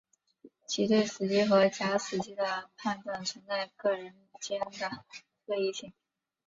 [0.65, 5.03] 即对死机和假死机的判断存在各人间的
[5.45, 5.93] 特异性。